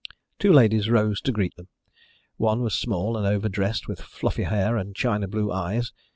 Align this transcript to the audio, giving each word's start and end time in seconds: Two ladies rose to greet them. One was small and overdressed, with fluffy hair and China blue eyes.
Two 0.39 0.51
ladies 0.51 0.89
rose 0.89 1.21
to 1.21 1.31
greet 1.31 1.55
them. 1.57 1.67
One 2.37 2.61
was 2.61 2.73
small 2.73 3.15
and 3.15 3.27
overdressed, 3.27 3.87
with 3.87 4.01
fluffy 4.01 4.45
hair 4.45 4.75
and 4.75 4.95
China 4.95 5.27
blue 5.27 5.51
eyes. 5.51 5.93